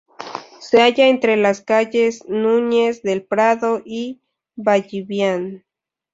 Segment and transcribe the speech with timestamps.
[0.59, 4.19] Se halla entre las calles Núñez del Prado y
[4.55, 5.63] Ballivián.